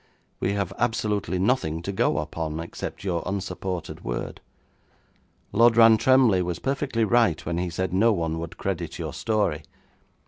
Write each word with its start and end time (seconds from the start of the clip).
We 0.39 0.53
have 0.53 0.73
absolutely 0.79 1.37
nothing 1.37 1.83
to 1.83 1.91
go 1.91 2.17
upon 2.17 2.59
except 2.59 3.03
your 3.03 3.21
unsupported 3.23 4.03
word. 4.03 4.41
Lord 5.51 5.77
Rantremly 5.77 6.41
was 6.41 6.57
perfectly 6.57 7.03
right 7.05 7.45
when 7.45 7.59
he 7.59 7.69
said 7.69 7.93
no 7.93 8.11
one 8.11 8.39
would 8.39 8.57
credit 8.57 8.97
your 8.97 9.13
story. 9.13 9.61